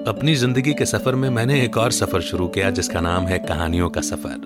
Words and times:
अपनी 0.00 0.34
ज़िंदगी 0.34 0.74
के 0.74 0.86
सफ़र 0.86 1.14
में 1.14 1.30
मैंने 1.30 1.60
एक 1.62 1.76
और 1.76 1.92
सफ़र 1.92 2.20
शुरू 2.20 2.48
किया, 2.48 2.70
जिसका 2.70 3.00
नाम 3.00 3.24
है 3.24 3.38
कहानियों 3.38 3.90
का 3.90 4.00
सफ़र। 4.00 4.40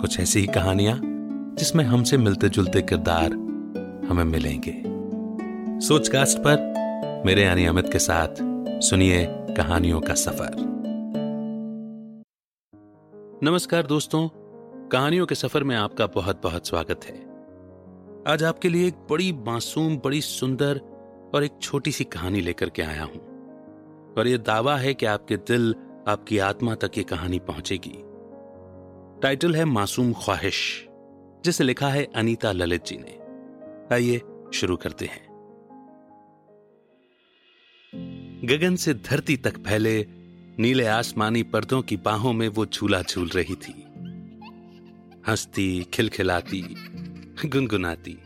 कुछ 0.00 0.20
ऐसी 0.20 0.40
ही 0.40 0.46
कहानियाँ, 0.46 1.00
जिसमें 1.58 1.84
हमसे 1.84 2.16
मिलते 2.16 2.48
जुलते 2.48 2.82
किरदार 2.82 3.32
हमें 4.08 4.24
मिलेंगे। 4.24 4.74
सोचकास्ट 5.86 6.38
पर 6.38 7.22
मेरे 7.26 7.42
यानी 7.42 7.66
अमित 7.66 7.92
के 7.92 7.98
साथ 7.98 8.28
सुनिए 8.82 9.26
कहानियों 9.30 10.00
का 10.00 10.14
सफ़र। 10.14 10.54
नमस्कार 13.42 13.86
दोस्तों, 13.86 14.28
कहानियों 14.88 15.26
के 15.26 15.34
सफ़र 15.34 15.64
में 15.64 15.76
आपका 15.76 16.06
बहुत 16.06 16.42
बहुत 16.42 16.68
स्वागत 16.68 17.00
है। 17.04 17.18
आज 18.32 18.44
आपके 18.44 18.68
लिए 18.68 18.88
एक 18.88 19.06
बड़ी 19.10 19.32
मासूम, 19.32 19.96
बड़ी 19.96 20.20
सुंदर 20.20 20.80
और 21.34 21.44
एक 21.44 21.52
छोटी 21.62 21.92
सी 21.92 22.04
कहानी 22.04 22.40
लेकर 22.40 22.68
के 22.68 22.82
आया 22.82 23.04
हूँ। 23.04 23.35
और 24.18 24.28
यह 24.28 24.36
दावा 24.36 24.76
है 24.76 24.94
कि 24.94 25.06
आपके 25.06 25.36
दिल, 25.36 25.74
आपकी 26.08 26.38
आत्मा 26.38 26.74
तक 26.74 26.90
ये 26.98 27.04
कहानी 27.04 27.38
पहुंचेगी। 27.38 28.02
टाइटल 29.20 29.56
है 29.56 29.64
मासूम 29.64 30.12
ख्वाहिश, 30.12 30.86
जिसे 31.44 31.64
लिखा 31.64 31.88
है 31.88 32.08
अनीता 32.14 32.52
ललित 32.52 32.84
जी 32.84 32.98
ने। 33.00 33.18
आइए 33.94 34.20
शुरू 34.54 34.76
करते 34.76 35.06
हैं। 35.06 35.26
गगन 38.44 38.76
से 38.76 38.94
धरती 38.94 39.36
तक 39.36 39.58
फैले 39.58 40.06
नीले 40.58 40.86
आसमानी 40.86 41.42
पर्दों 41.42 41.82
की 41.82 41.96
बाहों 41.96 42.32
में 42.32 42.48
वो 42.48 42.66
झूला 42.66 43.02
झूल 43.02 43.28
रही 43.28 43.54
थी। 43.54 43.84
हंसती, 45.28 45.86
खिलखिलाती, 45.94 46.62
गुनगुनाती, 47.46 48.18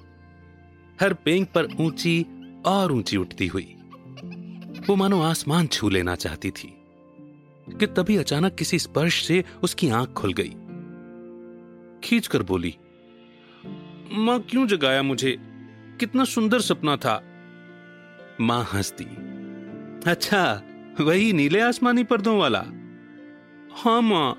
हर 1.01 1.15
पेंग 1.15 1.47
पर 1.47 1.65
ऊँची 1.65 2.27
और 2.67 2.93
ऊँची 2.93 3.17
उठती 3.17 3.47
हुई। 3.47 3.77
वो 4.89 4.97
मानो 4.97 5.21
आसमान 5.23 5.67
छू 5.67 5.89
लेना 5.89 6.15
चाहती 6.15 6.51
थी 6.51 6.69
कि 7.81 7.87
तभी 7.87 8.17
अचानक 8.17 8.55
किसी 8.55 8.79
स्पर्श 8.79 9.25
से 9.27 9.45
उसकी 9.63 9.89
आँख 9.91 10.13
खुल 10.13 10.33
गई। 10.33 10.55
खींच 12.05 12.27
कर 12.27 12.43
बोली, 12.43 12.75
माँ, 14.13 14.39
क्यों 14.41 14.67
जगाया 14.67 15.03
मुझे? 15.03 15.37
कितना 16.01 16.25
सुंदर 16.25 16.61
सपना 16.61 16.97
था। 16.97 17.23
माँ 18.41 18.63
हंसती 18.65 19.05
अच्छा 20.11 20.63
वही 21.01 21.33
नीले 21.33 21.61
आसमानी 21.61 22.05
पर्दों 22.05 22.39
वाला? 22.39 22.65
हाँ 23.73 24.01
माँ। 24.03 24.35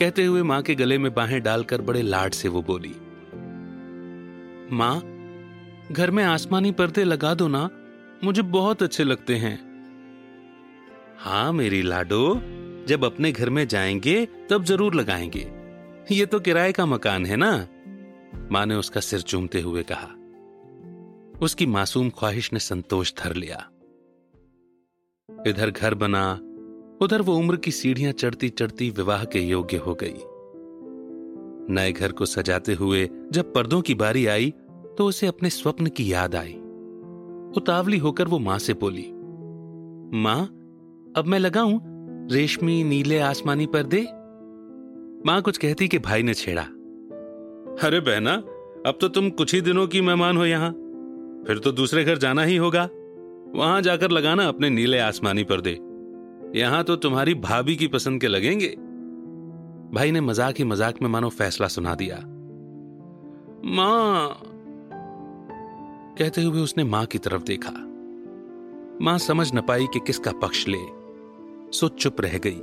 कहते 0.00 0.24
हुए 0.24 0.42
माँ 0.42 0.62
के 0.62 0.74
गले 0.74 0.98
में 0.98 1.12
बाहें 1.14 1.42
डालकर 1.42 1.82
बड़े 1.82 2.02
लाड 2.02 2.32
से 2.32 2.48
वो 2.48 2.62
बोली, 2.62 2.94
माँ, 4.76 5.00
घर 5.92 6.10
में 6.10 6.24
आसमानी 6.24 6.72
पर्दे 6.72 7.04
लगा 7.04 7.34
दो 7.34 7.48
ना 7.48 7.68
मुझे 8.24 8.42
बहुत 8.42 8.82
अच्छे 8.82 9.04
लगते 9.04 9.36
हैं। 9.36 9.56
हाँ 11.18 11.52
मेरी 11.52 11.82
लाडो, 11.82 12.34
जब 12.88 13.04
अपने 13.04 13.32
घर 13.32 13.50
में 13.50 13.68
जाएँगे, 13.68 14.28
तब 14.50 14.64
ज़रूर 14.64 14.94
लगाएँगे। 14.94 15.52
ये 16.14 16.26
तो 16.26 16.40
किराए 16.40 16.72
का 16.72 16.86
मकान 16.86 17.26
है 17.26 17.36
ना? 17.36 17.68
माँ 18.52 18.66
ने 18.66 18.74
उसका 18.74 19.00
सिर 19.00 19.20
चूमते 19.20 19.60
हुए 19.60 19.84
कहा। 19.92 20.08
उसकी 21.42 21.66
मासूम 21.66 22.10
ख्वाहिश 22.10 22.52
ने 22.52 22.58
संतोष 22.58 23.12
धर 23.14 23.34
लिया। 23.34 23.68
इधर 25.46 25.70
घर 25.70 25.94
बना, 25.94 26.32
उधर 27.00 27.22
वो 27.22 27.36
उम्र 27.36 27.56
की 27.56 27.70
सीढ़ियाँ 27.70 28.12
चढ़ती 28.12 28.48
चढ़ती 28.48 28.90
विवाह 28.90 29.24
के 29.24 29.40
योग्य 29.40 29.76
हो 29.76 29.94
गई। 29.94 30.14
नए 31.74 31.92
घर 31.92 32.12
को 32.12 32.26
सजाते 32.26 32.74
हुए 32.74 33.08
जब 33.32 33.52
पर्दों 33.54 33.80
की 33.80 33.94
बारी 33.94 34.26
आई 34.26 34.50
तो 34.98 35.06
उसे 35.06 35.26
अपने 35.26 35.50
स्वप्न 35.50 35.86
की 35.86 36.12
याद 36.12 36.34
आई। 36.34 36.58
उतावली 37.56 37.98
होकर 37.98 38.28
वो 38.28 38.38
माँ 38.38 38.58
से 38.58 38.74
बोली, 38.74 39.06
माँ, 40.14 40.42
अब 41.16 41.24
मैं 41.26 41.38
लगाऊँ 41.38 41.80
रेशमी 42.32 42.82
नीले 42.84 43.18
आसमानी 43.20 43.66
पर्दे? 43.66 44.02
माँ 45.26 45.40
कुछ 45.42 45.58
कहती 45.58 45.88
कि 45.88 45.98
भाई 46.00 46.22
ने 46.22 46.34
छेड़ा, 46.34 46.62
अरे 47.82 48.00
बहना, 48.00 48.34
अब 48.86 48.98
तो 49.00 49.08
तुम 49.08 49.30
कुछ 49.30 49.54
ही 49.54 49.60
दिनों 49.60 49.86
की 49.86 50.00
मेहमान 50.00 50.36
हो 50.36 50.44
यहाँ। 50.46 50.70
फिर 51.46 51.58
तो 51.58 51.72
दूसरे 51.72 52.04
घर 52.04 52.18
जाना 52.18 52.42
ही 52.42 52.56
होगा। 52.56 52.88
वहाँ 53.54 53.80
जाकर 53.82 54.10
लगाना 54.10 54.46
अपने 54.48 54.70
नीले 54.70 54.98
आसमानी 54.98 55.44
पर्दे। 55.44 55.78
यहाँ 56.54 56.82
तो 56.84 56.96
तुम्हारी 56.96 57.34
भाभी 57.36 57.76
की 57.76 57.86
पसंद 57.88 58.20
के 58.20 58.28
लगेंगे। 58.28 58.68
भाई 59.92 60.10
ने 60.10 60.20
मज़ाक 60.20 60.58
ही 60.58 60.64
मज़ाक 60.64 61.00
में 61.02 61.08
मानो 61.08 61.28
फैसला 61.30 61.68
सुना 61.68 61.94
दिया, 61.94 62.16
माँ 63.66 64.42
कहते 66.18 66.42
हुए 66.42 66.60
उसने 66.60 66.84
माँ 66.84 67.06
की 67.06 67.18
तरफ़ 67.18 67.42
देखा। 67.42 67.70
माँ 69.04 69.18
समझ 69.18 69.54
न 69.54 69.60
पाई 69.60 69.86
कि 69.86 70.00
किसका 70.00 70.32
पक्ष 70.32 70.64
ले, 70.68 70.78
सो 71.78 71.88
चुप 71.88 72.16
रह 72.20 72.38
गई। 72.38 72.60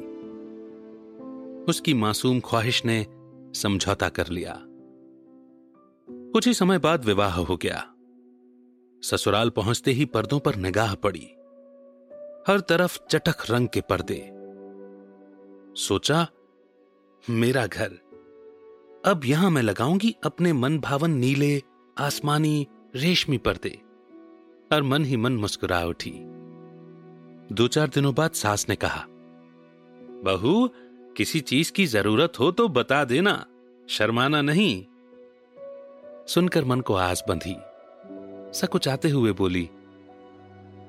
उसकी 1.63 1.93
मासूम 1.93 2.39
ख्वाहिश 2.39 2.85
ने 2.85 3.05
समझौता 3.59 4.09
कर 4.09 4.27
लिया। 4.27 4.63
कुछ 6.09 6.47
ही 6.47 6.53
समय 6.53 6.79
बाद 6.79 7.05
विवाह 7.05 7.35
हो 7.35 7.57
गया। 7.57 7.93
ससुराल 9.03 9.49
पहुँचते 9.49 9.91
ही 9.91 10.05
पर्दों 10.05 10.39
पर 10.39 10.55
निगाह 10.55 10.95
पड़ी। 10.95 11.27
हर 12.47 12.59
तरफ़ 12.59 12.99
चटक 13.11 13.35
रंग 13.49 13.67
के 13.67 13.81
पर्दे। 13.81 14.29
सोचा, 15.81 16.27
मेरा 17.29 17.67
घर। 17.67 17.91
अब 19.05 19.21
यहाँ 19.25 19.49
मैं 19.49 19.61
लगाऊँगी 19.61 20.15
अपने 20.23 20.53
मन 20.53 20.79
भावन 20.79 21.11
नीले, 21.11 21.61
आसमानी 21.97 22.67
रेशमी 22.93 23.37
पर्दे, 23.37 23.69
और 24.71 24.83
मन 24.83 25.05
ही 25.05 25.17
मन 25.17 25.33
मुस्कुरा 25.33 25.79
उठी। 25.85 26.11
दो 27.51 27.67
चार 27.67 27.87
दिनों 27.87 28.13
बाद 28.15 28.31
सास 28.31 28.65
ने 28.69 28.75
कहा, 28.75 29.05
बहू, 30.25 30.67
किसी 31.17 31.39
चीज़ 31.39 31.71
की 31.71 31.85
ज़रूरत 31.85 32.39
हो 32.39 32.51
तो 32.51 32.67
बता 32.67 33.03
देना, 33.03 33.33
शर्माना 33.89 34.41
नहीं। 34.41 34.85
सुनकर 36.27 36.65
मन 36.65 36.81
को 36.81 36.93
आस 36.95 37.23
बंधी। 37.29 37.55
सकुचाते 38.59 39.09
हुए 39.09 39.31
बोली, 39.31 39.69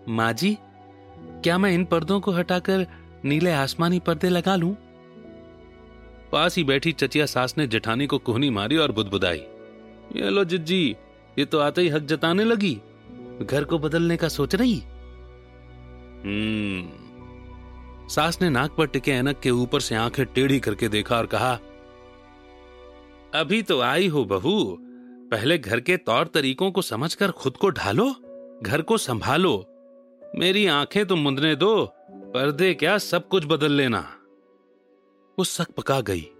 माँ 0.09 0.32
जी, 0.32 0.56
क्या 1.44 1.56
मैं 1.59 1.72
इन 1.72 1.84
पर्दों 1.84 2.21
को 2.21 2.32
हटाकर 2.32 2.86
नीले 3.25 3.53
आसमानी 3.53 4.00
पर्दे 4.00 4.28
लगा 4.28 4.56
लूँ? 4.56 4.75
पास 6.32 6.56
ही 6.56 6.65
बैठी 6.65 6.92
चचिया 6.92 7.27
सास 7.27 7.56
ने 7.59 7.66
जेठानी 7.66 8.06
को 8.06 8.18
कोहनी 8.18 8.51
मारी 8.51 8.77
और 8.77 8.92
बुदबुदाई, 8.92 9.42
ये 10.16 10.30
लो 10.30 10.45
जिज्जी 10.45 10.97
ये 11.39 11.45
तो 11.45 11.59
आते 11.59 11.83
ही 11.83 11.89
हक 11.89 12.03
जताने 12.03 12.45
लगी। 12.45 12.81
घर 13.42 13.65
को 13.65 13.78
बदलने 13.78 14.16
का 14.16 14.28
सोच 14.28 14.54
रही? 14.54 14.83
हम्म। 16.25 17.04
सास 18.09 18.42
ने 18.42 18.51
नाक 18.51 18.75
पर 18.78 18.86
टिके 18.86 19.10
ऐनक 19.10 19.41
के 19.41 19.51
ऊपर 19.51 19.81
से 19.81 19.95
आँखें 19.95 20.27
टेढ़ी 20.27 20.60
करके 20.60 20.89
देखा 20.89 21.16
और 21.16 21.27
कहा, 21.27 21.59
अभी 23.34 23.63
तो 23.63 23.81
आई 23.81 24.09
हो 24.09 24.25
बहू। 24.25 24.78
पहले 25.31 25.59
घर 25.59 25.81
के 25.81 25.97
तौर 25.97 26.27
तरीकों 26.27 26.71
को 26.71 26.83
समझकर 26.83 27.31
खुद 27.31 27.57
को 27.57 27.71
ढालो, 27.71 28.15
घर 28.63 28.83
को 28.83 28.98
संभालो। 28.98 29.66
मेरी 30.37 30.66
आँखें 30.66 31.07
तो 31.07 31.16
मुंदने 31.16 31.57
दो, 31.57 31.87
पर्दे 32.10 32.75
क्या 32.75 32.98
सब 32.98 33.28
कुछ 33.28 33.45
बदल 33.47 33.72
लेना। 33.72 34.16
वो 35.39 35.45
सक 35.45 35.71
पका 35.71 36.01
गई, 36.01 36.30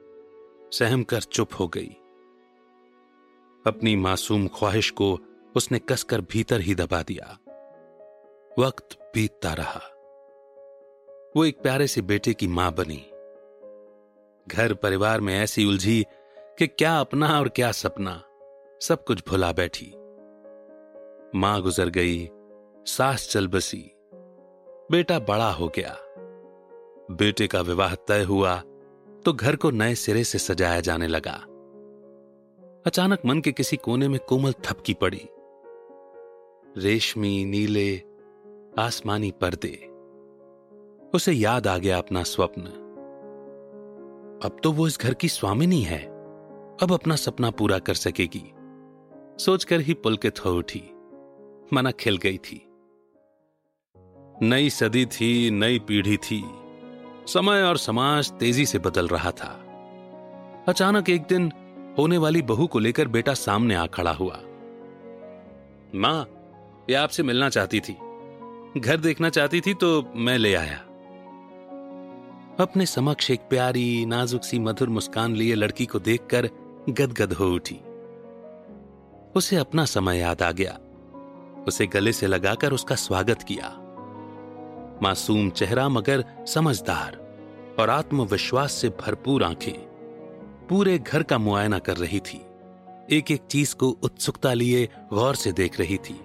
सहम 0.73 1.03
कर 1.03 1.21
चुप 1.21 1.49
हो 1.61 1.69
गई। 1.69 1.97
अपनी 3.67 3.97
मासूम 3.97 4.47
ख्वाहिश 4.49 4.91
को 4.91 5.19
उसने 5.57 5.79
कसकर 5.79 6.21
भीतर 6.21 6.61
ही 6.61 6.75
दबा 6.75 7.03
दिया। 7.03 7.39
वक्त 8.59 9.11
बीतता 9.15 9.53
रहा। 9.53 9.81
वो 11.37 11.45
एक 11.45 11.63
प्यारे 11.63 11.87
से 11.87 12.01
बेटे 12.01 12.35
की 12.35 12.47
माँ 12.47 12.73
बनी। 12.73 13.05
घर 14.49 14.75
परिवार 14.75 15.21
में 15.21 15.35
ऐसी 15.39 15.65
उलझी 15.65 16.05
कि 16.59 16.67
क्या 16.67 17.01
अपना 17.01 17.39
और 17.41 17.49
क्या 17.49 17.73
सपना, 17.73 18.23
सब 18.81 19.05
कुछ 19.05 19.29
भुला 19.29 19.53
बैठी। 19.53 19.93
माँ 21.39 21.61
गुजर 21.63 21.89
गई, 21.89 22.29
सास 22.87 23.29
चल 23.31 23.49
बसी। 23.49 23.91
बेटा 24.91 25.19
बड़ा 25.19 25.51
हो 25.51 25.69
गया। 25.69 25.97
बेटे 27.11 27.47
का 27.47 27.61
विवाह 27.61 27.95
तय 27.95 28.23
हुआ 28.23 28.57
तो 29.25 29.33
घर 29.33 29.57
को 29.57 29.71
नए 29.71 29.95
सिरे 29.95 30.25
से 30.25 30.39
सजाया 30.39 30.81
जाने 30.81 31.07
लगा। 31.07 31.45
अचानक 32.87 33.19
मन 33.27 33.41
के 33.41 33.53
किसी 33.53 33.77
कोने 33.77 34.09
में 34.09 34.21
कोमल 34.29 34.53
थपकी 34.53 34.95
पड़ी। 34.95 35.29
रेशमी, 36.79 37.45
नीले, 37.45 38.03
आसमानी 38.79 39.31
पर्दे। 39.31 39.89
उसे 41.15 41.33
याद 41.33 41.67
आ 41.67 41.79
गया 41.79 41.99
अपना 41.99 42.23
स्वप्न। 42.23 42.63
अब 44.45 44.57
तो 44.63 44.73
वो 44.73 44.87
इस 44.87 44.99
घर 45.01 45.15
की 45.15 45.29
स्वामिनी 45.29 45.81
है। 45.81 46.03
अब 46.83 46.93
अपना 46.93 47.17
सपना 47.17 47.51
पूरा 47.51 47.79
कर 47.79 47.95
सकेगी। 47.95 48.53
सोचकर 49.45 49.81
ही 49.81 49.95
पुलकित 49.95 50.45
हो 50.45 50.51
उठी। 50.51 50.85
मना 51.73 51.91
खिल 51.91 52.17
गई 52.17 52.39
थी। 52.39 52.67
नई 54.43 54.71
सदी 54.71 55.07
थी, 55.07 55.51
नई 55.51 55.79
पीढ़ी 55.79 56.17
थी। 56.17 56.45
समय 57.27 57.63
और 57.63 57.79
समाज 57.79 58.33
तेज़ी 58.33 58.67
से 58.67 58.79
बदल 58.79 59.09
रहा 59.09 59.31
था। 59.31 59.61
अचानक 60.69 61.11
एक 61.11 61.23
दिन 61.23 61.53
होने 61.99 62.19
वाली 62.19 62.43
बहू 62.43 62.67
को 62.67 62.79
लेकर 62.79 63.09
बेटा 63.09 63.35
सामने 63.35 63.75
आ 63.75 63.87
खड़ा 63.87 64.13
हुआ। 64.13 64.41
माँ, 65.95 66.29
ये 66.91 66.95
आपसे 66.95 67.23
मिलना 67.23 67.49
चाहती 67.49 67.81
थी। 67.81 67.97
घर 68.81 68.97
देखना 68.97 69.29
चाहती 69.29 69.61
थी 69.61 69.75
तो 69.75 70.13
मैं 70.17 70.39
ले 70.39 70.55
आया। 70.55 70.77
अपने 72.61 72.87
समक्ष 72.87 73.31
एक 73.31 73.41
प्यारी, 73.41 74.07
नाजुक 74.07 74.43
सी, 74.43 74.59
मधुर 74.59 74.89
मुस्कान 74.89 75.35
लिए 75.35 75.55
लड़की 75.55 75.87
को 75.87 75.99
देखकर 75.99 76.51
गदगद 76.89 77.33
हो 77.33 77.47
उठी। 77.47 77.81
उसे 79.37 79.57
अपना 79.57 79.85
समय 79.85 80.19
याद 80.19 80.43
आ 80.43 80.53
गया। 80.53 80.79
उसे 81.69 81.87
गले 81.87 82.13
से 82.13 82.27
लगाकर 82.27 82.73
उसका 82.73 82.95
स्वागत 82.95 83.43
किया। 83.43 83.81
मासूम 85.03 85.51
चेहरा 85.51 85.89
मगर 85.89 86.25
समझदार 86.47 87.37
और 87.79 87.91
आत्मविश्वास 87.91 88.73
से 88.73 88.89
भरपूर 88.89 89.45
आँखें। 89.45 89.94
पूरे 90.69 90.99
घर 90.99 91.23
का 91.23 91.39
मुआयना 91.39 91.79
कर 91.79 91.97
रही 91.97 92.21
थी। 92.21 92.47
एक 93.11 93.31
एक 93.31 93.41
चीज़ 93.51 93.75
को 93.75 93.89
उत्सुकता 93.89 94.53
लिए 94.53 94.89
गौर 95.13 95.35
से 95.35 95.53
देख 95.53 95.81
रही 95.81 95.99
थी। 95.99 96.21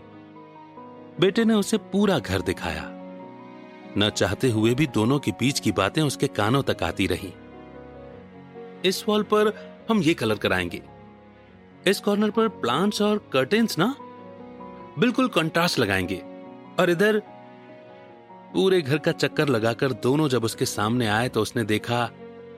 बेटे 1.19 1.45
ने 1.45 1.53
उसे 1.53 1.77
पूरा 1.77 2.19
घर 2.19 2.41
दिखाया। 2.41 2.83
न 3.97 4.09
चाहते 4.09 4.49
हुए 4.49 4.73
भी 4.73 4.87
दोनों 4.87 5.19
के 5.19 5.31
बीच 5.31 5.59
की 5.59 5.71
बातें 5.71 6.01
उसके 6.01 6.27
कानों 6.27 6.63
तक 6.63 6.83
आती 6.83 7.07
रही। 7.07 7.33
इस 8.85 9.05
वॉल 9.09 9.23
पर 9.23 9.69
हम 9.89 10.01
ये 10.01 10.13
कलर 10.13 10.35
कराएँगे। 10.35 10.81
इस 11.87 11.99
कॉर्नर 11.99 12.29
पर 12.29 12.47
प्लांट्स 12.47 13.01
और 13.01 13.29
कर्टेन्स 13.33 13.77
ना? 13.77 13.95
बिल्कुल 14.99 15.27
कंट्रास्ट 15.27 15.79
लगाएँगे। 15.79 16.23
और 16.79 16.89
इधर 16.89 17.19
पूरे 18.53 18.81
घर 18.81 18.97
का 18.97 19.11
चक्कर 19.11 19.47
लगाकर 19.47 19.91
दोनों 19.91 20.29
जब 20.29 20.43
उसके 20.43 20.65
सामने 20.65 21.07
आए 21.07 21.29
तो 21.29 21.41
उसने 21.41 21.63
देखा 21.63 22.11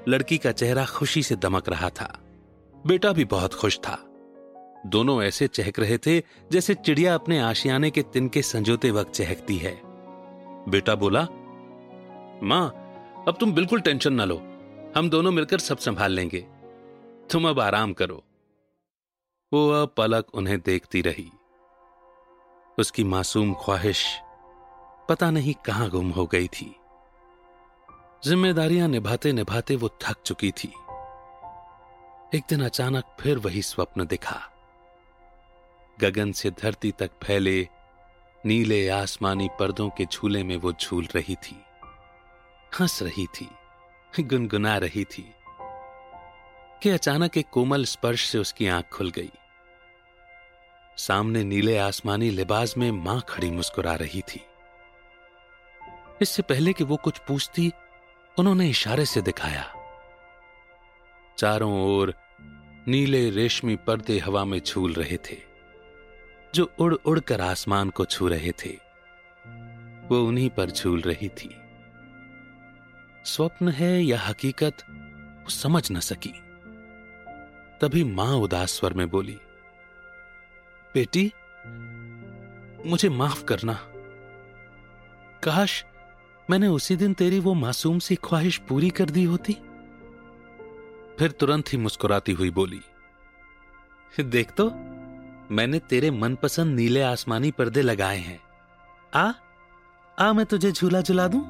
लड़की 0.08 0.38
का 0.38 0.52
चेहरा 0.52 0.86
खुशी 0.86 1.24
से 1.24 1.36
दमक 1.36 1.70
रहा 1.70 1.90
था। 1.90 2.20
बेटा 2.88 3.12
भी 3.12 3.26
बहुत 3.26 3.54
खुश 3.54 3.80
था। 3.80 4.08
दोनों 4.86 5.24
ऐसे 5.24 5.48
चहक 5.48 5.80
रहे 5.80 5.98
थे 5.98 6.20
जैसे 6.52 6.74
चिड़िया 6.74 7.16
अपने 7.16 7.40
आशियाने 7.40 7.92
के 7.92 8.02
तिनके 8.02 8.42
संजोते 8.42 8.92
वक्त 8.92 9.12
चहकती 9.12 9.58
है। 9.58 9.82
बेटा 10.70 10.96
बोला, 10.96 11.22
माँ, 12.44 12.68
अब 13.28 13.38
तुम 13.40 13.54
बिल्कुल 13.54 13.82
टेंशन 13.82 14.14
ना 14.14 14.26
लो। 14.26 14.38
हम 14.98 15.10
दोनों 15.10 15.32
मिलकर 15.32 15.60
सब 15.60 15.78
संभाल 15.78 16.12
लेंगे। 16.12 16.48
तुम 17.32 17.50
अब 17.50 17.60
आराम 17.60 17.94
करो। 17.94 18.24
वो 19.54 19.70
अब 19.70 19.94
पलक 19.98 20.26
उन्हें 20.34 20.60
देखती 20.60 21.02
रही। 21.02 21.32
उसकी 22.80 23.04
मासूम 23.04 23.54
ख्वाहिश 23.54 24.06
पता 25.10 25.32
नहीं 25.32 25.54
कहाँ 25.54 25.90
गुम 25.90 26.10
हो 26.10 26.26
गई 26.26 26.48
थी। 26.48 26.76
जिम्मेदारियाँ 28.26 28.88
निभाते 28.88 29.34
निभाते 29.34 29.76
वो 29.76 29.90
थक 30.02 30.16
चुकी 30.26 30.52
थी। 30.52 30.68
एक 32.36 32.44
दिन 32.50 32.66
अचानक 32.66 33.04
फिर 33.20 33.38
वही 33.38 33.62
स्वप्न 33.62 34.06
दिखा। 34.06 34.52
गगन 36.02 36.32
से 36.32 36.52
धरती 36.52 36.92
तक 36.92 37.12
फैले 37.24 37.68
नीले 38.46 38.90
आसमानी 38.90 39.50
पर्दों 39.60 39.90
के 39.90 40.06
झूले 40.06 40.44
में 40.44 40.58
वो 40.58 40.74
झूल 40.74 41.08
रही 41.16 41.36
थी। 41.36 41.64
हंस 42.80 43.04
रही 43.04 43.26
थी, 43.26 43.50
गुनगुना 44.20 44.78
रही 44.78 45.04
थी 45.04 45.36
कि 46.84 46.90
अचानक 46.90 47.38
एक 47.38 47.50
कोमल 47.50 47.86
स्पर्श 47.86 48.30
से 48.30 48.38
उसकी 48.38 48.68
आँख 48.68 48.86
खुल 48.86 49.10
गई। 49.10 49.32
सामने 50.98 51.44
नीले 51.44 51.78
आसमानी 51.78 52.30
लिबास 52.30 52.78
में 52.78 52.92
माँ 52.92 53.22
खड़ी 53.30 53.52
मुस्कुरा 53.52 53.96
रही 53.96 54.22
थी। 54.22 54.46
इससे 56.22 56.42
पहले 56.42 56.74
कि 56.74 56.84
वो 56.84 56.96
कुछ 56.96 57.18
पूछती 57.18 57.72
उन्होंने 58.40 58.70
इशारे 58.70 59.06
से 59.06 59.22
दिखाया। 59.22 59.74
चारों 61.38 61.74
ओर 61.82 62.14
नीले 62.88 63.30
रेशमी 63.30 63.76
पर्दे 63.76 64.20
हवा 64.20 64.46
में 64.46 64.60
झूल 64.60 64.94
रहे 64.94 65.18
थे, 65.18 65.38
जो 66.56 66.72
उड़ 66.80 66.94
उड़कर 66.96 67.42
आसमान 67.42 67.90
को 67.90 68.06
छू 68.06 68.28
रहे 68.28 68.52
थे। 68.52 68.78
वो 70.08 70.24
उन्हीं 70.26 70.50
पर 70.50 70.70
झूल 70.70 71.02
रही 71.02 71.30
थी। 71.30 71.56
स्वप्न 73.26 73.70
है 73.70 74.04
या 74.04 74.20
हकीकत, 74.20 74.78
वो 75.44 75.50
समझ 75.50 75.92
न 75.92 76.00
सकी। 76.00 76.34
तभी 77.82 78.04
माँ 78.04 78.36
उदास 78.36 78.72
स्वर 78.72 78.94
में 78.94 79.10
बोली, 79.10 79.40
बेटी, 80.94 81.32
मुझे 82.90 83.10
माफ़ 83.10 83.44
करना। 83.46 83.74
काश 85.44 85.86
मैंने 86.52 86.68
उसी 86.68 86.96
दिन 86.96 87.14
तेरी 87.14 87.40
वो 87.40 87.54
मासूम 87.54 88.00
सी 88.00 88.16
ख्वाहिश 88.16 88.58
पूरी 88.70 88.90
कर 88.90 89.10
दी 89.10 89.24
होती। 89.24 89.54
फिर 91.20 91.32
तुरंत 91.32 91.74
ही 91.74 91.78
मुस्कुराती 91.78 92.32
हुई 92.32 92.50
बोली, 92.50 92.82
देख 94.14 94.52
तो 94.52 94.66
मैंने 95.52 95.80
तेरे 95.80 96.12
मनपसंद 96.12 96.76
नीले 96.76 97.02
आसमानी 97.02 97.52
पर्दे 97.52 97.82
लगाए 97.82 98.18
हैं। 98.18 98.40
आ 99.14 99.32
आ, 100.18 100.34
मैं 100.34 100.46
तुझे 100.46 100.72
झूला 100.72 101.02
झुला 101.02 101.28
दूँ? 101.28 101.42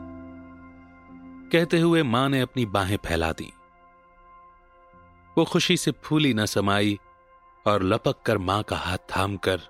कहते 1.52 1.80
हुए 1.80 2.04
माँ 2.04 2.28
ने 2.30 2.42
अपनी 2.42 2.66
बाहें 2.66 2.98
फैला 3.06 3.32
दी। 3.32 3.52
वो 5.38 5.46
खुशी 5.46 5.78
से 5.78 5.92
फूली 6.04 6.34
न 6.34 6.46
समाई 6.46 6.98
और 7.66 7.84
लपक 7.84 8.22
कर 8.26 8.38
माँ 8.38 8.62
का 8.64 8.78
हाथ 8.78 8.98
थाम 9.16 9.38
कर 9.38 9.62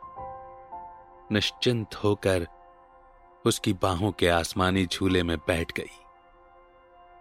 निश्चिंत 1.32 1.96
होकर 1.96 2.48
उसकी 3.46 3.74
बाहों 3.74 4.12
के 4.12 4.28
आसमानी 4.28 4.86
झूले 4.86 5.24
में 5.24 5.38
बैठ 5.38 5.72
गई 5.72 5.98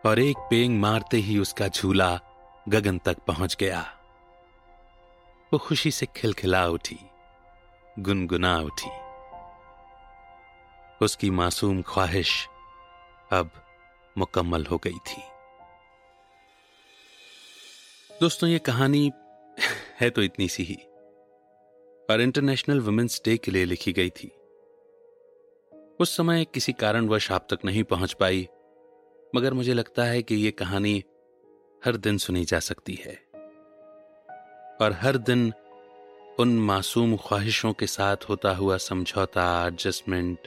और 0.07 0.19
एक 0.19 0.37
पेंग 0.39 0.81
मारते 0.81 1.17
ही 1.17 1.39
उसका 1.39 1.69
झूला 1.69 2.21
गगन 2.69 2.99
तक 2.99 3.19
पहुँच 3.19 3.57
गया। 3.61 3.99
वो 5.53 5.59
खुशी 5.59 5.91
से 5.91 6.07
खिलखिला 6.07 6.67
उठी, 6.67 6.99
गुनगुना 7.99 8.59
उठी। 8.61 8.91
उसकी 11.05 11.31
मासूम 11.31 11.83
ख्वाहिश 11.83 12.47
अब 13.33 13.51
मुकम्मल 14.19 14.67
हो 14.67 14.79
गई 14.79 14.99
थी। 14.99 15.23
दोस्तों, 18.21 18.49
ये 18.49 18.59
कहानी 18.59 19.13
है 20.01 20.11
तो 20.11 20.23
इतनी 20.23 20.49
सी 20.49 20.63
ही। 20.63 20.77
और 22.11 22.21
इंटरनेशनल 22.21 22.81
वुमेन्स 22.81 23.23
डे 23.25 23.37
के 23.37 23.51
लिए 23.51 23.65
लिखी 23.65 23.93
गई 23.93 24.11
थी। 24.11 24.40
उस 26.01 26.17
समय 26.17 26.45
किसी 26.45 26.73
कारणवश 26.73 27.33
आप 27.33 27.47
तक 27.51 27.65
नहीं 27.65 27.85
पहुँच 27.85 28.13
पाई, 28.13 28.49
मगर 29.35 29.55
मुझे 29.55 29.75
लगता 29.75 30.05
है 30.05 30.23
कि 30.23 30.35
यह 30.35 30.53
कहानी 30.59 31.05
हर 31.85 31.97
दिन 31.97 32.19
सुनी 32.19 32.45
जा 32.45 32.61
सकती 32.61 32.95
है। 32.95 33.15
और 34.81 34.93
हर 34.93 35.17
दिन 35.17 35.53
उन 36.39 36.61
मासूम 36.61 37.17
ख्वाहिशों 37.17 37.73
के 37.73 37.87
साथ 37.87 38.17
होता 38.29 38.51
हुआ 38.51 38.77
समझौता 38.77 39.67
एडजस्टमेंट 39.67 40.39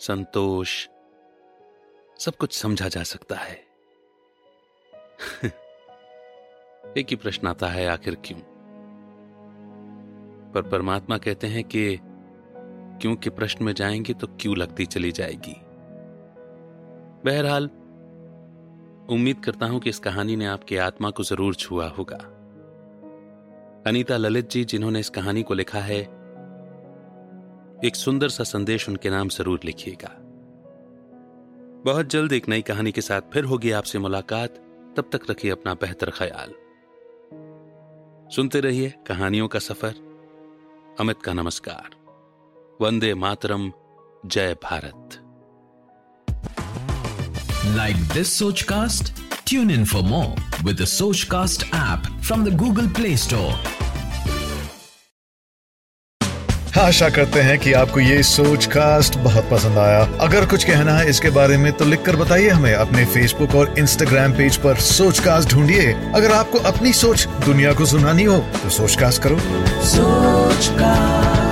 संतोष, 0.00 0.88
सब 2.18 2.36
कुछ 2.36 2.52
समझा 2.52 2.88
जा 2.88 3.02
सकता 3.02 3.36
है। 3.36 3.64
एक 6.98 7.06
ही 7.10 7.16
प्रश्न 7.16 7.46
आता 7.46 7.66
है, 7.66 7.88
आखिर 7.88 8.14
क्यों? 8.14 8.38
पर 10.52 10.62
परमात्मा 10.62 11.18
कहते 11.18 11.46
हैं 11.46 11.64
कि 11.64 11.98
क्यों 13.00 13.16
के 13.16 13.30
प्रश्न 13.30 13.64
में 13.64 13.72
जाएँगे 13.72 14.12
तो 14.12 14.26
क्यों 14.26 14.56
लगती 14.56 14.86
चली 14.86 15.12
जाएगी। 15.12 15.56
बहरहाल, 17.24 17.66
उम्मीद 19.10 19.40
करता 19.44 19.66
हूँ 19.66 19.80
कि 19.80 19.90
इस 19.90 19.98
कहानी 19.98 20.36
ने 20.36 20.46
आपकी 20.46 20.76
आत्मा 20.76 21.10
को 21.10 21.22
ज़रूर 21.22 21.54
छुआ 21.54 21.88
होगा। 21.88 22.16
अनीता 23.86 24.16
ललित 24.16 24.50
जी, 24.50 24.64
जिन्होंने 24.64 25.00
इस 25.00 25.10
कहानी 25.10 25.42
को 25.42 25.54
लिखा 25.54 25.78
है, 25.78 26.00
एक 27.84 27.96
सुंदर 27.96 28.28
सा 28.28 28.44
संदेश 28.44 28.88
उनके 28.88 29.10
नाम 29.10 29.28
ज़रूर 29.28 29.60
लिखिएगा। 29.64 30.16
बहुत 31.84 32.06
जल्द 32.06 32.32
एक 32.32 32.48
नई 32.48 32.62
कहानी 32.62 32.92
के 32.92 33.00
साथ 33.00 33.20
फिर 33.32 33.44
होगी 33.44 33.70
आपसे 33.70 33.98
मुलाकात। 33.98 34.54
तब 34.96 35.10
तक 35.12 35.20
रखिए 35.30 35.50
अपना 35.50 35.74
बेहतर 35.74 36.10
ख्याल। 36.10 36.54
सुनते 38.30 38.60
रहिए 38.60 38.94
कहानियों 39.06 39.48
का 39.48 39.58
सफ़र। 39.58 39.94
अमित 41.00 41.22
का 41.22 41.32
नमस्कार। 41.32 42.05
वंदे 42.80 43.14
मातरम 43.14 43.70
जय 44.26 44.54
Bharat 44.64 45.22
Like 47.76 48.02
this 48.10 48.30
Sochcast? 48.32 49.08
Tune 49.44 49.70
in 49.76 49.84
for 49.84 50.02
more 50.02 50.34
with 50.66 50.76
the 50.80 50.86
Sochcast 50.90 51.64
app 51.78 52.06
from 52.22 52.44
the 52.44 52.52
Google 52.62 52.88
Play 52.98 53.16
Store. 53.22 53.54
आशा 56.78 57.08
करते 57.10 57.40
हैं 57.42 57.58
कि 57.58 57.72
आपको 57.72 58.00
ये 58.00 58.22
सोच 58.22 58.66
कास्ट 58.72 59.16
बहुत 59.18 59.48
पसंद 59.50 59.78
आया 59.78 60.02
अगर 60.26 60.46
कुछ 60.46 60.64
कहना 60.64 60.96
है 60.98 61.08
इसके 61.10 61.30
बारे 61.38 61.56
में 61.58 61.72
तो 61.76 61.84
लिखकर 61.84 62.16
बताइए 62.16 62.48
हमें 62.48 62.74
अपने 62.74 63.04
फेसबुक 63.14 63.54
और 63.60 63.74
इंस्टाग्राम 63.78 64.32
पेज 64.36 64.56
पर 64.64 64.80
सोच 64.90 65.20
कास्ट 65.28 65.54
ढूंढिए 65.54 65.92
अगर 66.20 66.32
आपको 66.32 66.58
अपनी 66.72 66.92
सोच 67.02 67.26
दुनिया 67.46 67.72
को 67.80 67.86
सुनानी 67.94 68.24
हो 68.24 68.38
तो 68.62 68.70
सोच 68.78 68.96
कास्ट 69.00 69.22
करो 69.26 69.38
Sochcast. 69.94 71.45